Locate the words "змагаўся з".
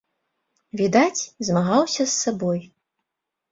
1.49-2.09